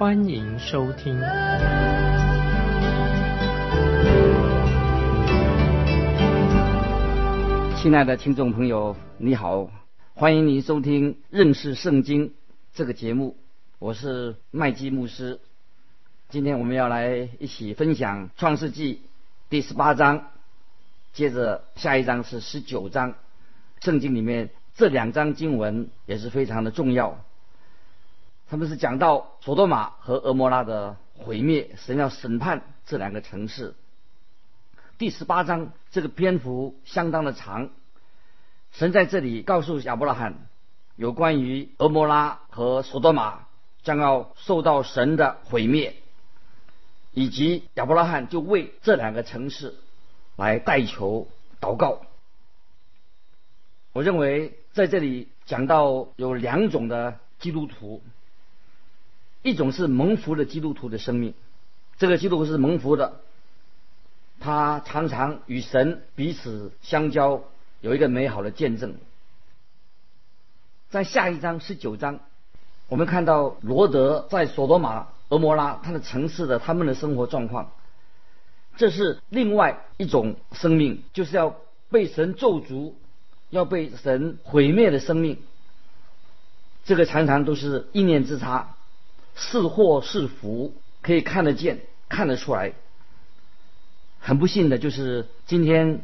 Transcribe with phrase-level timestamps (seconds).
[0.00, 1.12] 欢迎收听。
[7.76, 9.70] 亲爱的听众朋友，你好，
[10.14, 12.32] 欢迎您收听认识圣经。
[12.72, 13.36] 这个节目，
[13.78, 15.38] 我是麦基牧师。
[16.30, 19.02] 今天我们要来一起分享创世纪
[19.50, 20.28] 第十八章，
[21.12, 23.16] 接着下一章是十九章。
[23.82, 27.22] 圣经里面这两章经文也是非常的重要。
[28.50, 33.76] 他们是讲到索多玛和俄摩拉的毁灭，神要审判这两个城市。
[34.98, 37.70] 第十八章这个篇幅相当的长，
[38.72, 40.48] 神在这里告诉亚伯拉罕。
[40.96, 43.46] 有关于俄摩拉和索多玛
[43.84, 45.94] 将要受到神的毁灭，
[47.12, 49.76] 以及亚伯拉罕就为这两个城市
[50.34, 51.28] 来代求
[51.60, 52.02] 祷告。
[53.92, 58.02] 我认为在这里讲到有两种的基督徒，
[59.42, 61.34] 一种是蒙福的基督徒的生命，
[61.98, 63.20] 这个基督徒是蒙福的，
[64.38, 67.42] 他常常与神彼此相交，
[67.80, 68.96] 有一个美好的见证。
[70.90, 72.20] 在下一章十九章，
[72.88, 77.72] 我们看到罗德在索多玛、俄摩拉他的城市的他们的生活状况，
[78.76, 81.56] 这是另外一种生命，就是要
[81.90, 82.94] 被神咒诅、
[83.50, 85.38] 要被神毁灭的生命。
[86.84, 88.74] 这个常常都是一念之差，
[89.34, 92.72] 是祸是福，可以看得见、看得出来。
[94.18, 96.02] 很不幸的就是今天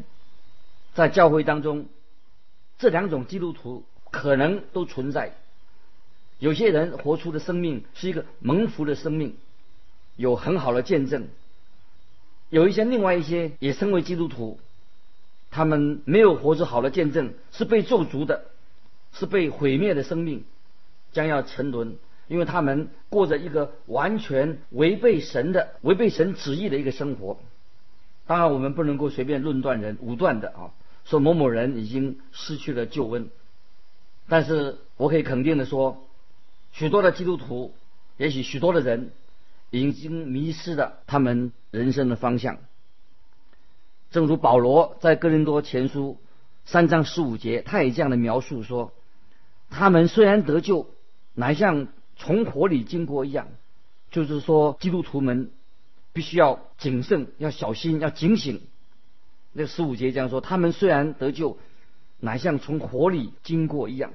[0.94, 1.86] 在教会当中，
[2.78, 3.84] 这两种基督徒。
[4.08, 5.36] 可能都存在。
[6.38, 9.36] 有些人活出的生命是一个蒙福的生命，
[10.14, 11.24] 有很好的见证；
[12.48, 14.58] 有一些另外一些也身为基督徒，
[15.50, 18.46] 他们没有活出好的见证，是被咒诅的，
[19.12, 20.44] 是被毁灭的生命，
[21.12, 21.98] 将要沉沦，
[22.28, 27.38] 因为他们过着一个完全违背神的、违背神旨意的一个生活。
[28.26, 30.70] 当然，我们不能够随便论断人、武断的啊，
[31.04, 33.30] 说某某人已经失去了救恩。
[34.28, 36.04] 但是我可以肯定的说，
[36.72, 37.72] 许多的基督徒，
[38.16, 39.12] 也许许多的人，
[39.70, 42.58] 已经迷失了他们人生的方向。
[44.10, 46.18] 正如保罗在哥林多前书
[46.64, 48.92] 三章十五节，他也这样的描述说：
[49.70, 50.88] 他们虽然得救，
[51.34, 53.48] 乃像从火里经过一样。
[54.10, 55.50] 就是说，基督徒们
[56.12, 58.60] 必须要谨慎，要小心，要警醒。
[59.52, 61.58] 那十五节这样说：他们虽然得救。
[62.18, 64.10] 乃像从火里经过一样。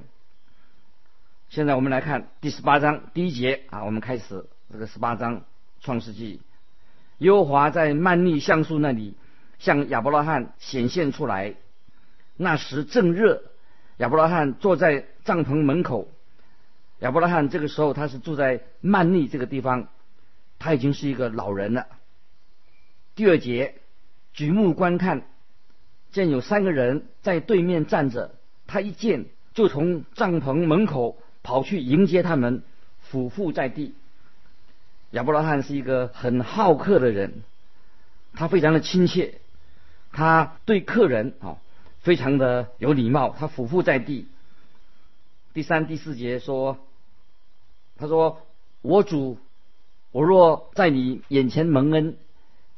[1.49, 5.43] 现在我们来看第十八章第一节啊，我们开始这个十八章
[5.81, 6.41] 创世纪。
[7.19, 9.13] 耶和华在曼利橡树那里
[9.59, 11.53] 向亚伯拉罕显现出来。
[12.37, 13.43] 那时正热，
[13.97, 16.07] 亚伯拉罕坐在帐篷门口。
[17.01, 19.89] 亚伯拉罕这个时候他是住在曼利这个地方，
[20.57, 21.85] 他已经是一个老人了。
[23.13, 23.75] 第二节，
[24.33, 25.23] 举目观看。
[26.11, 28.35] 见有三个人在对面站着，
[28.67, 32.63] 他一见就从帐篷门口跑去迎接他们，
[32.99, 33.95] 俯伏在地。
[35.11, 37.43] 亚伯拉罕是一个很好客的人，
[38.33, 39.35] 他非常的亲切，
[40.11, 41.59] 他对客人啊
[42.01, 44.27] 非常的有礼貌，他俯伏在地。
[45.53, 46.77] 第三、第四节说，
[48.01, 48.41] 他说
[48.81, 49.37] ：“我主，
[50.11, 52.17] 我若在你眼前蒙恩，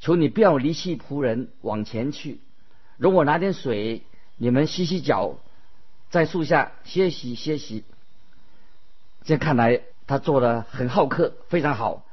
[0.02, 2.42] 求你不要离弃仆人，往前去。”
[3.00, 4.04] 容我拿点水，
[4.36, 5.38] 你们洗洗脚，
[6.10, 7.86] 在树下歇息歇息。
[9.24, 12.06] 这看来他做的很好客，非常好，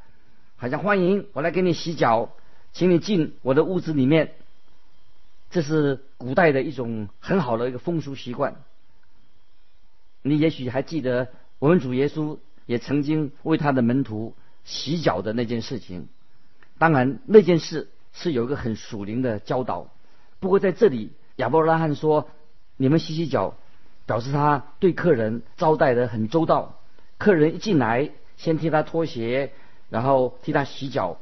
[0.56, 2.30] 好像欢迎我来给你洗脚，
[2.72, 4.34] 请你进我的屋子里面。
[5.50, 8.62] 这是古代的一种很好的一个风俗习惯。
[10.22, 14.34] 你也许还记得，我们主耶稣也曾经为他的门徒
[14.64, 16.08] 洗脚的那件事情。
[16.78, 19.90] 当然，那件事是有一个很属灵的教导。
[20.38, 22.30] 不过在这里，亚伯拉罕说
[22.78, 23.56] ：“你们洗洗脚，
[24.06, 26.80] 表示他对客人招待的很周到。
[27.18, 29.52] 客人一进来，先替他脱鞋，
[29.90, 31.18] 然后替他洗脚。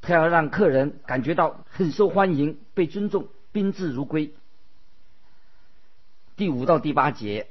[0.00, 4.34] 他要让客人感觉到很受欢迎，被尊重，宾至如归。”
[6.34, 7.46] 第五到第八节，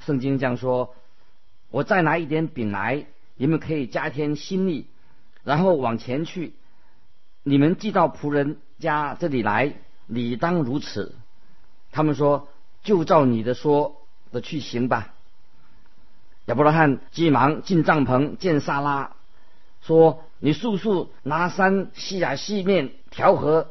[0.00, 0.94] 圣经这样说
[1.70, 3.06] ：“我再拿一点饼来，
[3.36, 4.86] 你们可以加添心力，
[5.44, 6.52] 然后往前去。
[7.42, 9.74] 你们寄到仆人家这里来，
[10.06, 11.14] 理当如此。
[11.92, 12.48] 他们说
[12.82, 14.02] ：“就照你的说
[14.32, 15.14] 的去行吧。”
[16.46, 19.14] 亚伯拉罕急忙进帐篷见撒拉，
[19.80, 23.70] 说：“你速速拿三细亚细面调和，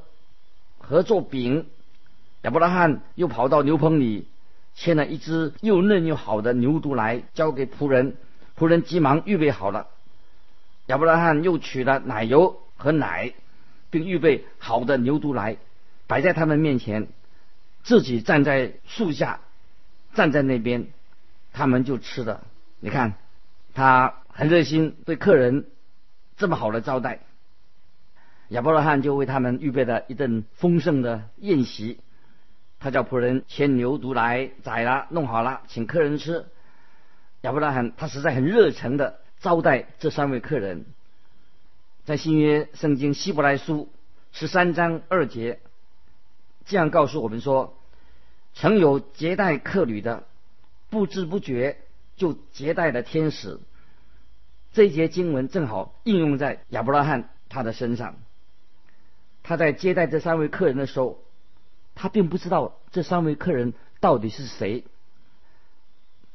[0.77, 1.67] 合作饼。”
[2.43, 4.28] 亚伯拉罕又跑到牛棚里，
[4.79, 8.15] 牵了一只又嫩又好的牛犊来，交给仆人。
[8.57, 9.87] 仆人急忙预备好了。
[10.85, 13.33] 亚伯拉罕又取了奶油和奶，
[13.89, 15.57] 并预备好的牛犊来，
[16.07, 17.09] 摆在他们面前，
[17.83, 19.41] 自己站在树下，
[20.13, 20.87] 站在那边，
[21.51, 22.47] 他们就吃了。
[22.79, 23.15] 你看，
[23.73, 25.65] 他很热心，对客人
[26.37, 27.19] 这么好的招待。
[28.47, 31.99] 亚伯拉罕就为他们预备了一顿丰盛的宴席。
[32.79, 36.45] 他叫仆人牵牛犊来宰了，弄好了，请客人吃。
[37.41, 40.85] 亚伯拉罕他实在很热诚的招待这三位客人。
[42.05, 43.89] 在新约圣经希伯来书
[44.31, 45.59] 十三章二节，
[46.65, 47.77] 这样告诉我们说：
[48.53, 50.23] 曾有接待客旅的，
[50.89, 51.77] 不知不觉。
[52.15, 53.61] 就接待了天使，
[54.73, 58.17] 这一节经文正好应用在亚伯拉罕他的身上。
[59.41, 61.23] 他在接待这三位客人的时候，
[62.01, 64.85] 他并不知道这三位客人到底是谁。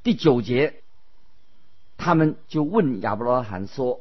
[0.02, 0.82] 第九节，
[1.96, 4.00] 他们就问亚伯拉罕说：“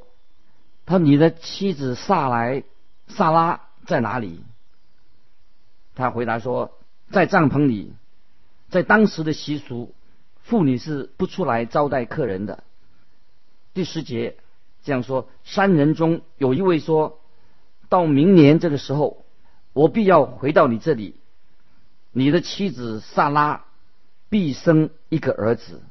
[0.86, 2.66] 他说你的妻子萨来
[3.08, 4.44] 萨拉在哪里？”
[5.96, 6.78] 他回答说
[7.14, 7.94] ：“在帐篷里。”
[8.70, 9.96] 在当时的习俗。
[10.42, 12.66] 妇女是不出来招待客人的。
[13.74, 14.36] 第十节
[14.84, 17.22] 这样说：三人中有一位说，
[17.88, 19.24] 到明年这个时候，
[19.72, 21.16] 我必要回到你这里，
[22.14, 23.66] 你的妻子萨拉
[24.30, 25.82] 必生一个儿子。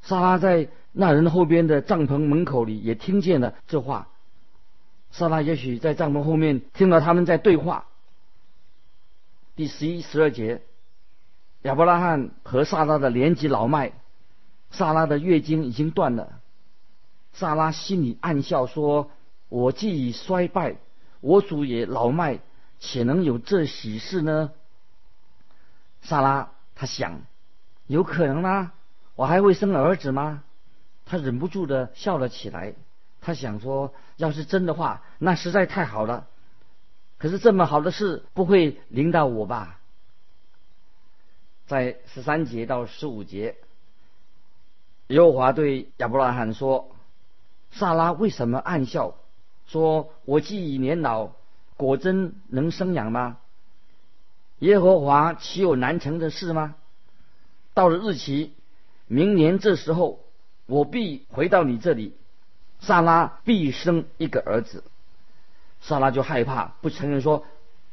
[0.00, 4.08] 萨拉在那人后边的帐篷门口里也听见了这话。
[5.10, 7.86] 萨拉也许在帐篷后面听到他们在对话。
[9.56, 10.62] 第十一、十二节。
[11.62, 13.92] 亚伯拉罕和萨拉的连级老迈，
[14.70, 16.40] 萨拉的月经已经断了。
[17.32, 19.10] 萨拉心里暗笑说
[19.48, 20.76] ：“我既已衰败，
[21.20, 22.40] 我主也老迈，
[22.80, 24.50] 岂能有这喜事呢？”
[26.04, 27.22] 萨拉他想，
[27.88, 28.72] 有可能吗？
[29.16, 30.44] 我还会生儿子吗？
[31.06, 32.74] 他忍不住的笑了起来。
[33.20, 36.26] 他想说：“要是真的话，那实在太好了。
[37.16, 39.80] 可是这么好的事不会临到我吧？”
[41.66, 43.56] 在十三节到十五节，
[45.06, 46.94] 耶和华对亚伯拉罕说
[47.72, 49.14] ：“萨拉为什么暗笑？
[49.66, 51.30] 说我既已年老，
[51.78, 53.38] 果真能生养吗？
[54.58, 56.74] 耶和华岂有难成的事吗？
[57.74, 58.52] 到了日期，
[59.06, 60.20] 明年这时候，
[60.66, 62.14] 我必回到你这里，
[62.80, 64.84] 萨拉必生一个儿子。”
[65.82, 67.44] 萨拉就害怕，不承认说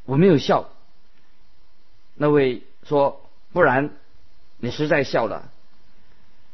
[0.06, 0.70] 我没有笑。
[2.16, 3.22] 那位说。
[3.54, 3.90] 不然，
[4.60, 5.52] 你实在笑了。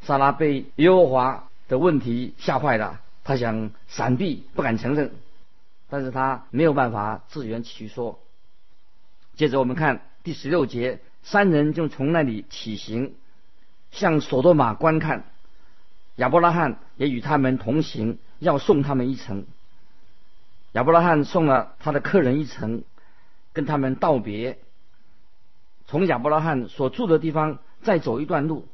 [0.01, 5.13] 萨拉被耶和华的问题吓坏了，他想闪避，不敢承认，
[5.91, 8.19] 但是他没有办法自圆其说。
[9.37, 13.13] 接着我们看第十六节，三人就从那里起行，
[13.91, 15.25] 向索多玛观看。
[16.15, 19.45] 亚伯拉罕也与他们同行，要送他们一程。
[20.71, 22.83] 亚伯拉罕送了他的客人一程，
[23.53, 24.57] 跟他们道别。
[25.85, 28.67] 从亚伯拉罕所住的地方再走一段路，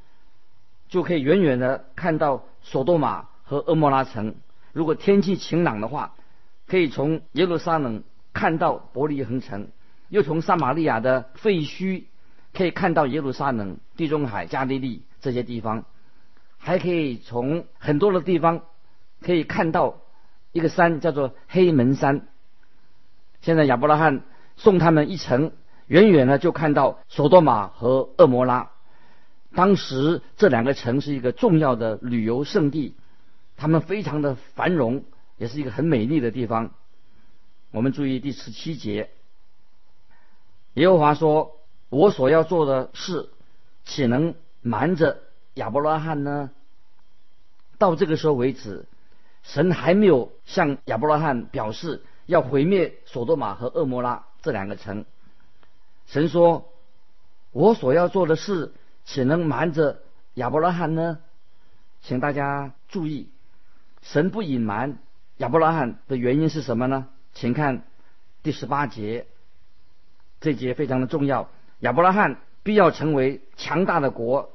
[0.88, 4.36] 就可以远远的看到索多玛和厄莫拉城。
[4.72, 6.16] 如果天气晴朗的话，
[6.68, 8.02] 可以从耶路撒冷
[8.32, 9.66] 看到伯利恒城；
[10.14, 12.04] 又从撒玛利亚的废墟
[12.54, 15.86] 可以看到耶路撒冷、地中海、加利利这些地方，
[16.60, 18.62] 还可以从很多的地方
[19.22, 20.02] 可以看到
[20.52, 22.28] 一个山，叫做黑门山。
[23.42, 24.22] 现在亚伯拉罕
[24.56, 25.52] 送他们一程。
[25.88, 28.70] 远远的就看到索多玛和厄摩拉，
[29.54, 32.96] 当时这两个城是一个重要的旅游胜地，
[33.58, 35.04] 他们非常的繁荣，
[35.38, 36.72] 也是一个很美丽的地方。
[37.72, 39.10] 我们注意第十七节，
[40.74, 43.30] 耶和华说：“我所要做的事，
[43.86, 45.20] 岂能瞒着
[45.54, 46.50] 亚伯拉罕呢？”
[47.78, 48.86] 到这个时候为止，
[49.44, 55.06] 神还没有向亚伯拉罕表示要毁灭索多玛和厄摩拉这两个城。
[56.08, 56.70] 神说
[57.52, 58.74] ：“我所要做的事，
[59.06, 60.02] 岂能瞒着
[60.36, 61.20] 亚伯拉罕呢？”
[62.02, 63.30] 请大家注意，
[64.02, 64.98] 神不隐瞒
[65.38, 67.08] 亚伯拉罕的原因是什么呢？
[67.34, 67.86] 请看
[68.44, 69.26] 第十八节，
[70.44, 71.50] 这节非常的重要。
[71.80, 74.52] 亚伯拉罕必要成为强大的国，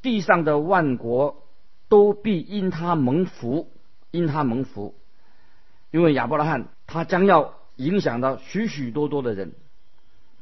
[0.00, 1.44] 地上的万国
[1.90, 3.70] 都必因他蒙福，
[4.10, 4.94] 因他蒙福。
[5.90, 9.52] 因为亚伯拉罕他将要影响到许许多多的人，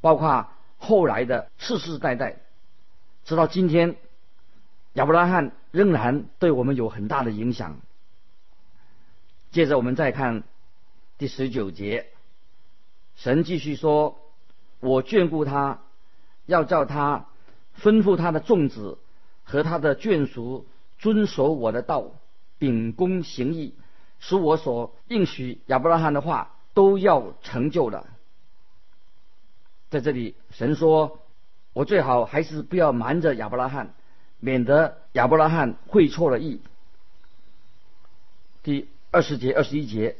[0.00, 2.36] 包括后来的世世代代，
[3.24, 3.96] 直到今天，
[4.92, 7.80] 亚伯拉罕仍然对我们有很大的影响。
[9.50, 10.44] 接着我们再看
[11.18, 12.06] 第十九节，
[13.16, 14.18] 神继续说
[14.80, 15.80] ：“我眷顾他，
[16.46, 17.26] 要叫他
[17.80, 18.98] 吩咐他的众子
[19.44, 20.66] 和他的眷属
[20.98, 22.12] 遵守我的道，
[22.58, 23.74] 秉公行义。”
[24.18, 28.06] 使我所应许亚伯拉罕的话都要成就了。
[29.90, 31.20] 在这里，神说
[31.74, 33.94] ：“我最好还是不要瞒着亚伯拉罕，
[34.40, 36.62] 免得亚伯拉罕会错了意。”
[38.64, 40.16] 第二十节、二十一节，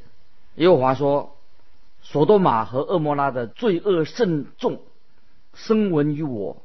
[0.56, 1.35] 耶和华说
[2.08, 4.80] ：“索多玛和厄摩拉的罪恶甚重，
[5.54, 6.62] 声闻于我。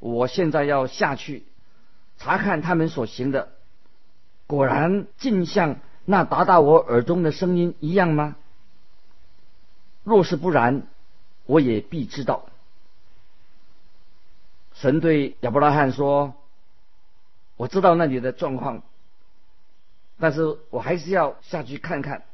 [0.00, 1.44] 我现在要下去
[2.18, 3.52] 查看他们所行的，
[4.48, 5.76] 果然尽像。”
[6.06, 8.36] 那达到我耳中的声音一样吗？
[10.02, 10.86] 若是不然，
[11.46, 12.44] 我也必知道。
[14.74, 16.34] 神对亚伯拉罕说
[17.56, 18.82] ：“我知道那里的状况，
[20.18, 22.24] 但是我还是要下去看看。”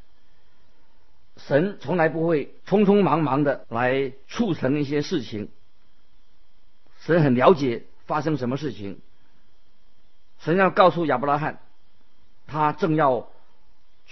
[1.37, 5.51] 神从来不会匆匆忙忙的来促成一些事情。
[7.01, 9.01] 神很了解发生什么事情。
[10.39, 11.61] 神要告诉亚伯拉罕，
[12.47, 13.31] 他正要。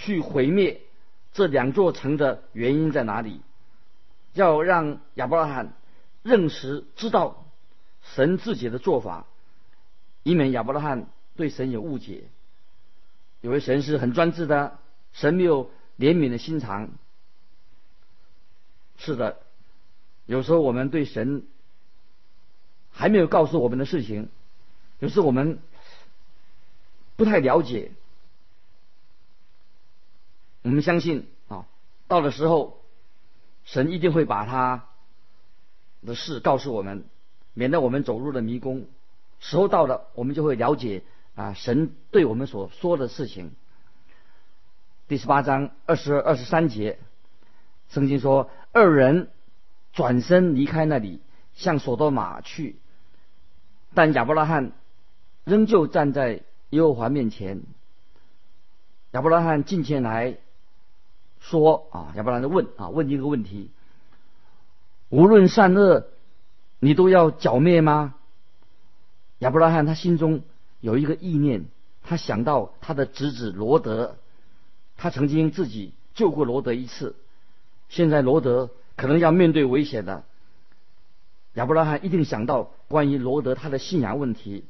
[0.01, 0.83] 去毁灭
[1.33, 3.41] 这两座城的原因在哪里？
[4.33, 5.73] 要让亚伯拉罕
[6.23, 7.49] 认识、知道
[8.15, 9.27] 神自己的做法，
[10.23, 12.29] 以免亚伯拉罕对神有误解，
[13.41, 14.79] 以为神是很专制的，
[15.13, 16.91] 神没有怜悯的心肠。
[18.99, 19.39] 是的，
[20.27, 21.45] 有时候我们对神
[22.91, 24.29] 还没有告诉我们的事情，
[24.99, 25.61] 有时我们
[27.17, 27.93] 不太了解。
[30.63, 31.67] 我们相信啊，
[32.09, 32.83] 到的时候，
[33.65, 34.89] 神一定会把他
[36.05, 37.05] 的事告诉我们，
[37.55, 38.87] 免得我们走入了迷宫。
[39.41, 41.05] 时候到了，我们就会了解
[41.37, 43.53] 啊，神对我们所说的事情。
[45.07, 46.99] 第十八章二十二、十三节，
[47.89, 49.29] 圣经说，二人
[49.93, 51.21] 转身离开那里，
[51.55, 52.77] 向索多玛去，
[53.93, 54.73] 但亚伯拉罕
[55.45, 57.63] 仍旧站在耶和华面前。
[59.11, 60.39] 亚伯拉罕近前来。
[61.41, 63.71] 说啊，亚伯拉罕问啊，问一个问题：
[65.09, 66.09] 无论善恶，
[66.81, 68.17] 你都要剿灭吗？
[69.39, 70.43] 亚伯拉罕他心中
[70.81, 71.67] 有一个意念，
[72.03, 74.17] 他想到他的侄子罗德，
[74.97, 77.15] 他曾经自己救过罗德一次，
[77.89, 80.25] 现在罗德可能要面对危险了。
[81.55, 84.65] 亚伯拉罕一定想到关于罗德他的信仰问题，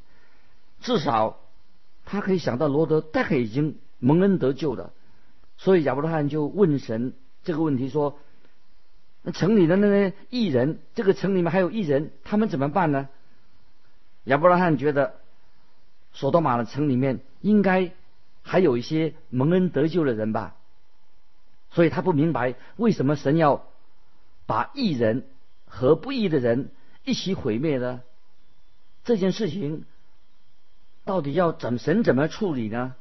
[0.81, 1.41] 至少
[2.07, 4.93] 他可以想到罗德大概已经蒙恩得救了。
[5.57, 8.19] 所以亚伯拉罕就问神这个问题说
[9.23, 13.09] ：“那城里的那些异人，这个城里面还有异人，他们怎么办呢？”
[14.25, 15.17] 亚伯拉罕觉得，
[16.13, 17.93] 索多玛的城里面应该
[18.43, 20.57] 还有一些蒙恩得救的人吧，
[21.71, 23.67] 所以他不明白为什么神要
[24.47, 25.27] 把异人
[25.67, 26.71] 和不义的人
[27.05, 28.03] 一起毁灭呢？
[29.05, 29.85] 这件事情
[31.05, 32.95] 到底要怎神怎么处理呢？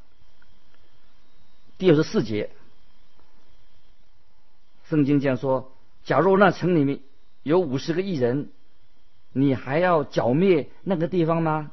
[1.78, 2.50] 第二十四节，
[4.90, 5.72] 圣经这样说：
[6.06, 7.00] 假如那城里面
[7.44, 8.50] 有五十个异人，
[9.32, 11.72] 你还要剿灭那个地方吗？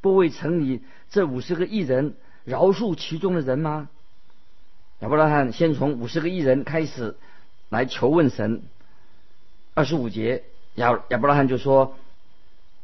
[0.00, 3.88] 不为城里这五十个异人饶恕其中的人吗？
[5.04, 7.14] 亚伯拉罕先从五十个异人开始
[7.68, 8.62] 来求问神。
[9.74, 10.44] 二十五节，
[10.76, 11.94] 亚亚伯拉罕就说：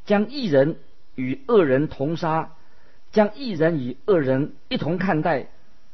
[0.05, 0.77] 将异人
[1.15, 2.53] 与恶人同杀，
[3.11, 5.47] 将异人与恶人一同看待。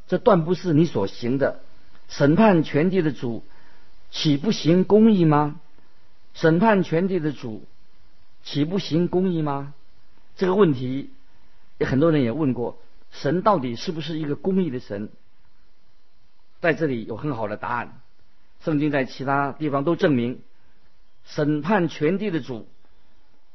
[0.08, 1.60] 这断不是你所行的，
[2.08, 3.44] 审判全地的主，
[4.10, 5.60] 岂不行公义吗？
[6.34, 7.62] 审判全地的主，
[8.42, 9.74] 岂不行公义吗？
[10.36, 11.10] 这个问题，
[11.78, 12.80] 很多人也问过，
[13.12, 15.08] 神到底是不是一个公义的神？
[16.66, 18.00] 在这里有很好的答案，
[18.64, 20.40] 圣经在其他地方都证明，
[21.24, 22.66] 审判全地的主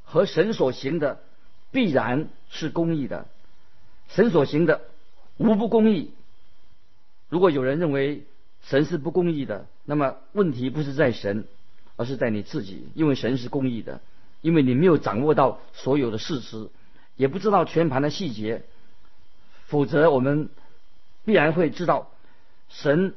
[0.05, 1.21] 和神所行的
[1.71, 3.27] 必然是公义的，
[4.07, 4.79] 神所行的
[5.35, 6.13] 无不公义。
[7.27, 8.23] 如果有人认为
[8.61, 11.45] 神是不公义的，那么问题不是在神，
[11.97, 12.87] 而是在你自己。
[12.95, 13.99] 因为神是公义的，
[14.39, 16.69] 因为你没有掌握到所有的事实，
[17.17, 18.63] 也不知道全盘的细节，
[19.65, 20.47] 否则我们
[21.25, 22.09] 必然会知道
[22.71, 23.13] 神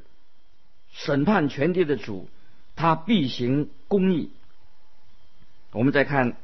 [0.92, 2.28] 审判全地的主，
[2.76, 4.30] 他必行公义。
[5.72, 6.36] 我们再看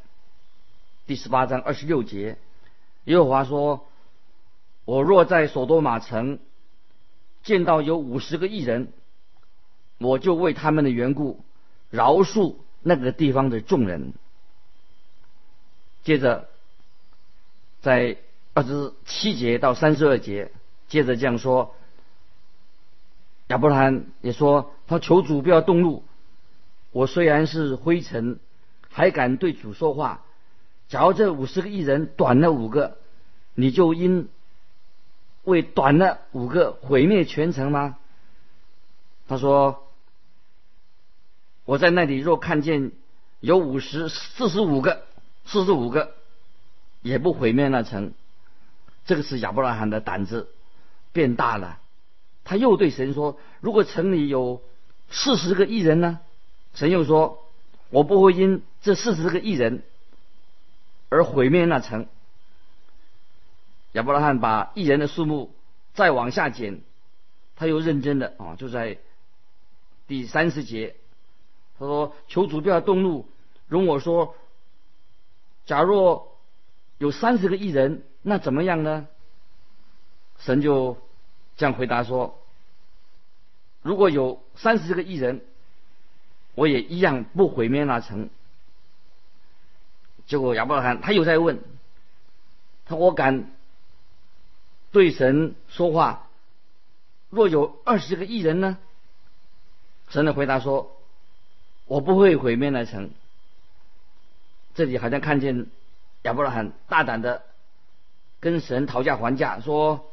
[1.07, 2.39] 第十八章二十六节，
[3.05, 3.87] 耶和华说
[4.87, 6.39] ：“我若在所多玛城。”
[7.43, 8.93] 见到有五十个艺人，
[9.97, 11.43] 我就为他们的缘故
[11.89, 14.13] 饶恕那个地方的众人。
[16.05, 16.51] 接着，
[17.81, 18.19] 在
[18.53, 20.53] 二十七节到三十二节，
[20.89, 21.75] 接着这样说：
[23.51, 26.05] 亚伯拉罕也说，他求主不要动怒。
[26.93, 28.39] 我虽然是灰尘，
[28.89, 30.23] 还敢对主说话。
[30.89, 32.99] 假如这五十个艺人短了五个，
[33.55, 34.29] 你就因
[35.43, 37.97] 为短了五个毁灭全城吗？
[39.27, 39.89] 他说
[41.67, 42.93] ：“我在那里若看见
[43.41, 45.03] 有五十四十五个，
[45.45, 46.15] 四十五个
[47.03, 48.13] 也不毁灭那城。”
[49.07, 50.49] 这个是亚伯拉罕的胆子
[51.13, 51.79] 变大了。
[52.45, 54.63] 他又对神说：“如果城里有
[55.11, 56.21] 四十个艺人呢？”
[56.75, 57.45] 神又说
[57.91, 59.83] ：“我不会因这四十个艺人
[61.09, 62.07] 而毁灭那城。”
[63.93, 65.53] 亚伯拉罕把艺人的数目
[65.95, 66.81] 再往下减，
[67.57, 68.99] 他又认真的啊，就在
[70.07, 70.95] 第三十节，
[71.79, 73.27] 他说：“求主不要动怒，
[73.67, 74.37] 容我说，
[75.67, 76.37] 假若
[76.99, 79.09] 有三十个艺人，那怎么样呢？”
[80.39, 80.97] 神就
[81.61, 82.41] 这样回答说
[83.83, 85.43] ：“如果有三十个艺人。”
[86.57, 88.29] 我也一样不毁灭那城。
[90.27, 91.61] 结果亚伯拉罕他又在问，
[92.87, 93.53] 他我敢
[94.91, 96.27] 对神说话，
[97.31, 98.79] 若有二十个艺人呢？
[100.09, 100.97] 神的回答说
[101.87, 103.13] ：“我不会毁灭那城。”
[104.75, 105.69] 这里好像看见
[106.23, 107.45] 亚伯拉罕大胆的
[108.41, 110.10] 跟神讨价还价，说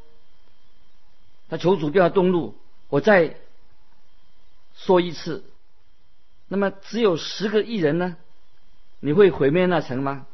[1.50, 2.56] 他求主不要动怒，
[2.90, 3.36] 我再
[4.76, 5.44] 说一次。
[6.48, 8.18] 那么只有十个艺人呢？
[9.00, 10.26] 你会毁灭那城吗？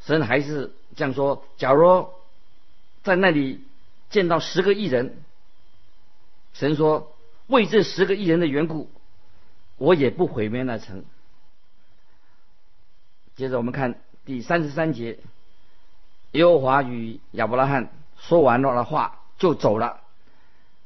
[0.00, 2.08] 神还是这样说：假如
[3.02, 3.64] 在那里
[4.08, 5.22] 见到十个艺人，
[6.52, 7.14] 神说
[7.48, 8.90] 为这十个艺人的缘故，
[9.76, 11.04] 我也不毁灭那城。
[13.36, 15.18] 接着我们看第三十三节，
[16.32, 17.90] 耶和华与亚伯拉罕
[18.28, 20.00] 说完了的话就走了，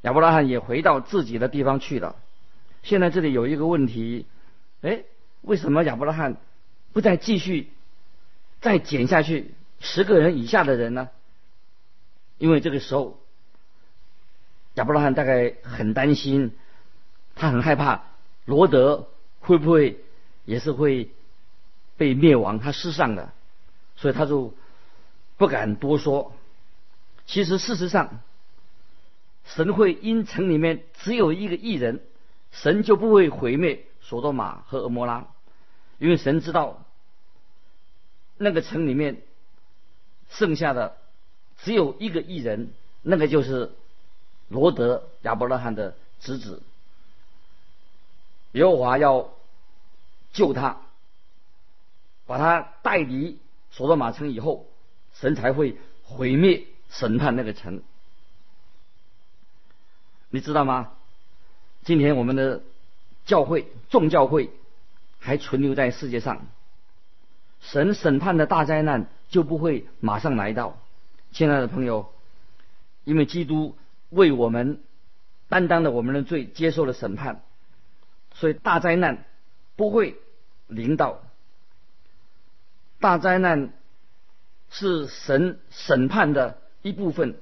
[0.02, 2.16] 亚伯拉罕也回到自己的地方去了。
[2.82, 4.26] 现在这里有一个问题，
[4.82, 5.04] 哎，
[5.40, 6.36] 为什么亚伯拉罕
[6.92, 7.70] 不再继续
[8.60, 11.08] 再减下去十个人以下的人呢？
[12.36, 13.18] 因为这个时候
[14.74, 16.52] 亚伯拉罕大概很担心，
[17.34, 18.04] 他很害怕
[18.44, 19.08] 罗德
[19.40, 19.98] 会不会
[20.44, 21.10] 也是会
[21.96, 23.32] 被灭亡，他失丧的，
[23.96, 24.52] 所以他就
[25.38, 26.34] 不敢多说。
[27.30, 28.20] 其实事实上，
[29.44, 32.02] 神会因城里面只有一个异人。
[32.50, 35.28] 神就不会毁灭索多玛和俄摩拉，
[35.98, 36.84] 因为神知道
[38.36, 39.22] 那个城里面
[40.30, 40.96] 剩下的
[41.62, 43.70] 只有一个异人，那个就是
[44.48, 46.60] 罗德亚伯拉罕的侄子。
[48.50, 49.30] 耶和华要
[50.32, 50.80] 救他，
[52.26, 53.38] 把他带离
[53.70, 54.66] 索多玛城以后，
[55.14, 57.82] 神才会毁灭审判那个城。
[60.28, 60.92] 你知道吗？
[61.82, 62.62] 今天我们的
[63.24, 64.50] 教会众教会
[65.18, 66.46] 还存留在世界上，
[67.60, 70.78] 神审判的大灾难就不会马上来到。
[71.32, 72.12] 亲爱的朋友，
[73.04, 73.76] 因为基督
[74.10, 74.82] 为我们
[75.48, 77.42] 担当了我们的罪，接受了审判，
[78.34, 79.24] 所以大灾难
[79.76, 80.16] 不会
[80.66, 81.22] 临到。
[83.00, 83.72] 大灾难
[84.70, 87.38] 是神审判的一部分。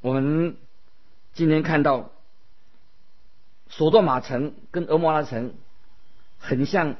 [0.00, 0.56] 我们
[1.32, 2.10] 今天看到。
[3.66, 5.54] 索多玛城跟俄摩拉城
[6.38, 6.94] 很像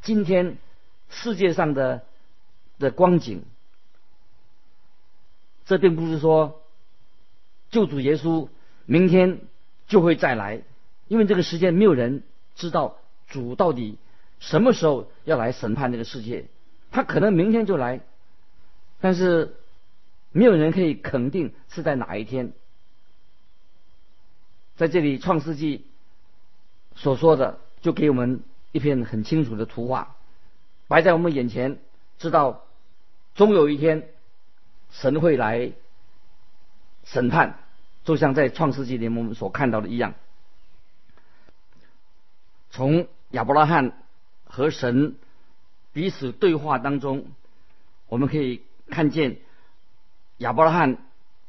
[0.00, 0.56] 今天
[1.10, 2.04] 世界上的
[2.78, 3.42] 的光景。
[5.66, 6.62] 这并不是说
[7.70, 8.48] 救主耶稣
[8.86, 9.40] 明天
[9.88, 10.62] 就会再来，
[11.08, 12.22] 因为这个时间没有人
[12.54, 12.96] 知道
[13.26, 13.98] 主到底
[14.38, 16.46] 什么时候要来审判这个世界。
[16.92, 18.00] 他可能明天就来，
[19.00, 19.56] 但是
[20.36, 22.52] 没有人可以肯定是在哪一天。
[24.76, 25.78] 在这里，《创世纪》。
[26.98, 30.16] 所说的就给我们一片很清楚的图画，
[30.88, 31.78] 摆在我们眼前，
[32.18, 32.64] 知道
[33.34, 34.08] 终有一天
[34.90, 35.72] 神会来
[37.04, 37.58] 审判，
[38.02, 40.14] 就像在创世纪里我们所看到的一样。
[42.70, 43.92] 从亚伯拉罕
[44.44, 45.16] 和神
[45.92, 47.26] 彼此对话当中，
[48.08, 49.36] 我们可以看见
[50.38, 50.98] 亚伯拉罕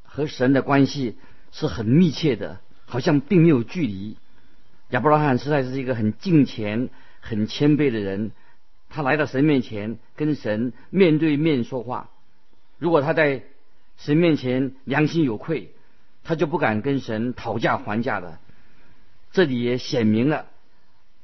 [0.04, 1.18] 和神的关系
[1.52, 4.18] 是很密切的，好像并没有距离。
[4.90, 8.32] 亚伯拉罕实在是一个很敬虔、很谦卑的人。
[8.90, 12.10] 他来到神面前，跟神面对面说话。
[12.78, 13.44] 如果他在
[13.98, 15.74] 神面前良心有愧，
[16.24, 18.40] 他就不敢跟神讨价还价的。
[19.32, 20.46] 这里也显明了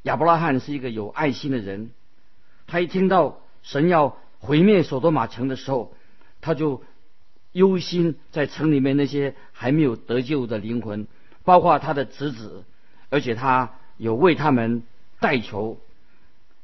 [0.02, 1.92] 亚伯拉罕是一个有爱心的人。
[2.68, 5.96] 他一听到神要毁灭索多玛城的时候，
[6.42, 6.84] 他就
[7.54, 11.08] 忧心在城里面那些还没有得救的灵魂，
[11.44, 12.66] 包括他的侄子，
[13.10, 14.84] 而且他有为他们
[15.20, 15.80] 代求。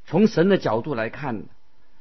[0.06, 1.44] 从神的角度来看，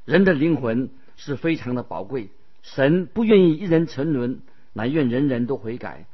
[0.05, 2.29] 人的灵魂是非常的宝贵。
[2.63, 4.41] 神不愿意一人沉沦，
[4.73, 6.05] 乃愿人人都悔改。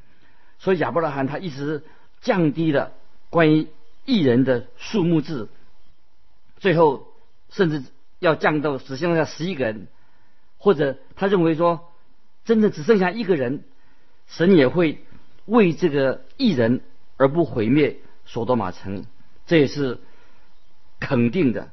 [0.60, 1.84] 所以亚伯拉罕他一直
[2.22, 2.92] 降低了
[3.30, 3.68] 关于
[4.06, 5.50] 异人的数目字，
[6.58, 7.08] 最后
[7.50, 7.84] 甚至
[8.20, 9.88] 要降到只剩下十一个人，
[10.58, 11.92] 或者他认为说，
[12.46, 13.66] 真的只剩下一个人，
[14.28, 15.04] 神也会
[15.46, 16.82] 为这个一人
[17.18, 19.06] 而不毁灭索多玛城，
[19.46, 20.00] 这也是
[21.00, 21.72] 肯定的。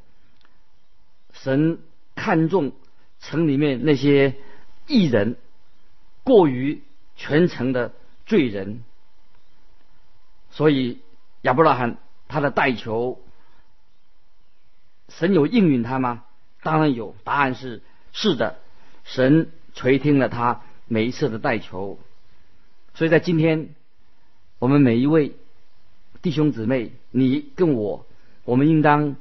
[1.32, 1.78] 神
[2.16, 2.72] 看重
[3.20, 4.34] 城里面那些。
[4.88, 5.36] 一人
[6.24, 6.82] 过于
[7.14, 7.92] 全城的
[8.26, 8.82] 罪人，
[10.50, 11.00] 所以
[11.42, 13.22] 亚伯拉罕他的代求，
[15.08, 16.24] 神有应允他吗？
[16.62, 17.80] 当然有，答案是
[18.12, 18.58] 是的，
[19.04, 21.98] 神垂听了他每一次的代求。
[22.94, 23.70] 所以在今天，
[24.58, 25.32] 我们每一位
[26.20, 28.06] 弟兄姊妹，你跟我，
[28.44, 29.16] 我们应当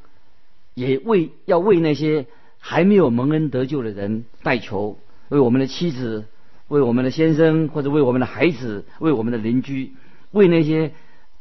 [0.74, 2.28] 也为要为那些
[2.60, 5.00] 还没有蒙恩得救的人代求。
[5.30, 6.26] 为我们的妻子，
[6.68, 9.94] 为我们的先生，或者为我们的孩子，为我们的邻居，
[10.32, 10.92] 为那些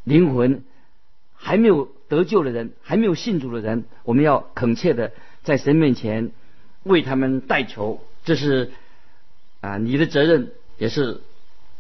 [0.05, 0.63] 灵魂
[1.35, 6.31] 还没有得救的人，还没有信主的人，我们要恳切的在神面前
[6.85, 8.01] 为他们代求。
[8.25, 8.71] 这是
[9.61, 11.21] 啊，你的责任，也是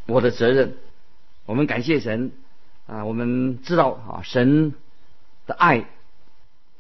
[0.07, 0.77] 我的责任。
[1.47, 2.33] 我们感谢神
[2.87, 4.75] 啊，我们知道啊，神
[5.47, 5.87] 的爱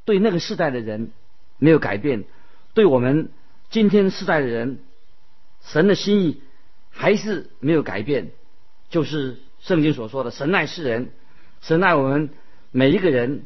[0.04, 1.12] 对那个时代的人
[1.58, 2.24] 没有改变，
[2.74, 3.30] 对我们
[3.70, 4.78] 今天世代的人。
[5.62, 6.40] 神的心意
[6.88, 8.30] 还是没有改变，
[8.88, 11.12] 就是圣经所说的“神爱世人”，
[11.60, 12.30] 神爱我们
[12.70, 13.44] 每一个人，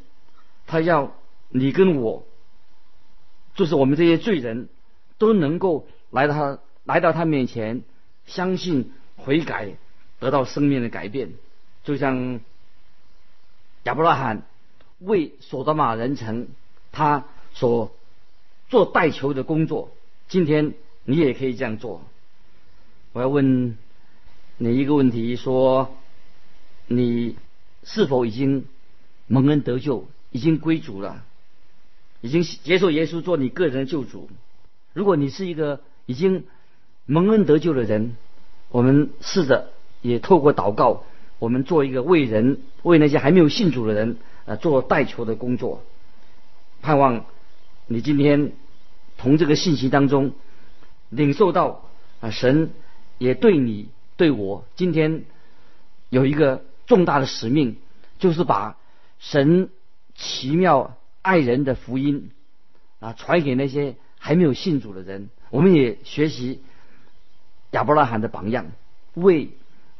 [0.68, 1.12] 他要
[1.48, 2.24] 你跟我，
[3.56, 4.68] 就是我们这些罪人，
[5.18, 7.82] 都能够来到他来到他面前，
[8.26, 9.76] 相信悔改，
[10.20, 11.32] 得到生命的改变。
[11.82, 12.40] 就像
[13.82, 14.42] 亚伯拉罕
[15.00, 16.48] 为所多玛人城
[16.92, 17.94] 他所
[18.68, 19.90] 做代求的工作，
[20.28, 20.74] 今天。
[21.06, 22.00] 你也可以这样做。
[23.12, 23.76] 我要问
[24.56, 25.94] 你一个问题：说
[26.86, 27.36] 你
[27.82, 28.64] 是否已经
[29.26, 31.22] 蒙恩得救，已经归主了，
[32.22, 34.30] 已经接受耶稣做你个人的救主？
[34.94, 36.46] 如果你是一个已经
[37.06, 38.16] 蒙恩得救的人，
[38.70, 39.70] 我们试着
[40.02, 41.04] 也透过祷告，
[41.38, 45.82] 我们做一个为人为那些还没有信主的人呃做代求的工作。
[46.82, 47.24] 盼望
[47.86, 48.52] 你今天
[49.18, 50.32] 从这个信息当中。
[51.10, 51.84] 领受到
[52.20, 52.72] 啊，神
[53.18, 55.26] 也对你对我今天
[56.08, 57.76] 有一个重大的使命，
[58.18, 58.76] 就是把
[59.20, 59.68] 神
[60.16, 62.30] 奇妙爱人的福音
[62.98, 65.28] 啊传给那些还没有信主的人。
[65.50, 66.62] 我们也学习
[67.74, 68.66] 亚伯拉罕的榜样，
[69.14, 69.50] 为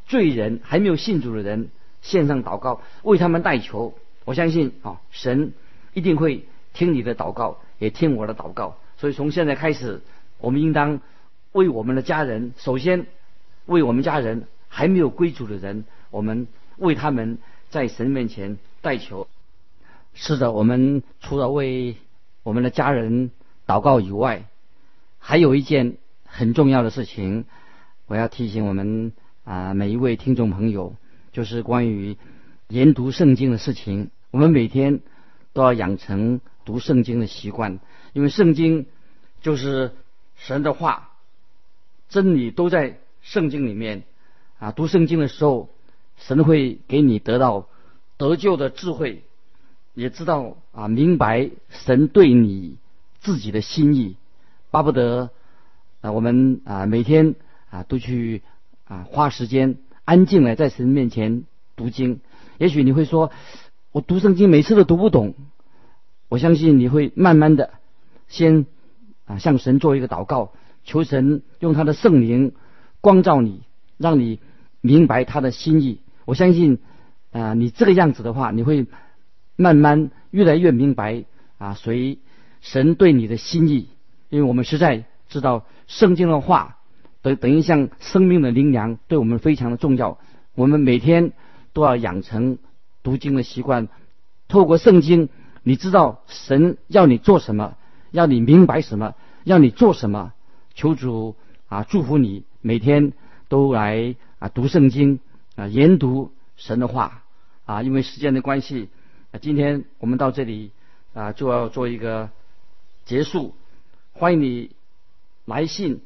[0.06, 1.68] 罪人还没有信主的人
[2.02, 3.94] 献上祷告，为他们代求。
[4.24, 5.52] 我相信啊，神
[5.92, 8.78] 一定会听你的祷告，也听我的祷告。
[8.96, 10.00] 所以从现在开始。
[10.40, 11.00] 我们应当
[11.52, 13.06] 为我们的家人，首先
[13.64, 17.38] 为我们家人还没有归主的人，我们为他们
[17.70, 19.26] 在神面前代求。
[20.12, 21.96] 是的，我们除了为
[22.42, 23.30] 我们的家人
[23.66, 24.44] 祷告以外，
[25.18, 27.46] 还有一件很重要的事情，
[28.06, 29.12] 我要提醒我们
[29.44, 30.96] 啊每一位听众朋友，
[31.32, 32.16] 就是关于
[32.68, 34.10] 研读圣经的事情。
[34.30, 35.00] 我们每天
[35.52, 37.80] 都要养成读圣经的习惯，
[38.12, 38.86] 因为圣经
[39.40, 39.92] 就是。
[40.36, 41.12] 神的话、
[42.08, 44.02] 真理都在圣经里面
[44.58, 44.72] 啊！
[44.72, 45.70] 读圣经的时候，
[46.16, 47.68] 神会给你得到
[48.16, 49.22] 得救的智慧，
[49.94, 52.78] 也知道啊，明白神对你
[53.20, 54.16] 自己的心意，
[54.72, 55.30] 巴不得
[56.00, 57.36] 啊，我们啊每天
[57.74, 58.42] 啊都去
[58.84, 62.20] 啊花时间安静的在神面前读经。
[62.58, 63.32] 也许你会说，
[63.90, 65.34] 我读圣经每次都读不懂，
[66.28, 67.74] 我相信你会慢慢的
[68.28, 68.66] 先。
[69.26, 70.52] 啊，向神做一个祷告，
[70.84, 72.52] 求神用他的圣灵
[73.00, 73.62] 光照你，
[73.96, 74.38] 让你
[74.82, 76.02] 明白他的心意。
[76.26, 76.78] 我相信，
[77.32, 78.86] 啊，你这个样子的话，你会
[79.56, 81.24] 慢慢越来越明白
[81.56, 82.18] 啊，随
[82.60, 83.88] 神对你的心意。
[84.28, 86.76] 因为我们实在知道圣经的话，
[87.24, 90.18] 等等于像生命的灵粮，对我们非常的重要。
[90.54, 91.32] 我们每天
[91.72, 92.58] 都要养成
[93.02, 93.88] 读经的习惯，
[94.46, 95.30] 透过圣经，
[95.62, 97.76] 你知道神要你做什么。
[98.10, 100.34] 要你明白什么，要你做什么，
[100.74, 101.34] 求主
[101.66, 103.14] 啊祝福你，每天
[103.48, 105.18] 都来啊读圣经，
[105.56, 107.22] 啊研读神的话
[107.64, 107.82] 啊。
[107.82, 108.90] 因为时间的关系，
[109.32, 110.72] 啊，今天我们到这里
[111.14, 112.28] 啊就要做一个
[113.06, 113.54] 结束。
[114.12, 114.72] 欢迎你
[115.46, 116.02] 来信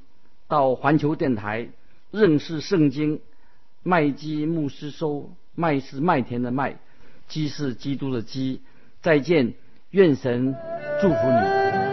[0.48, 1.68] 到环球电台
[2.10, 3.20] 认识圣经
[3.82, 5.30] 麦基牧师收。
[5.54, 6.76] 麦是麦田的麦，
[7.26, 8.62] 基是基督的基。
[9.02, 9.54] 再见，
[9.90, 10.54] 愿神
[11.00, 11.87] 祝福你。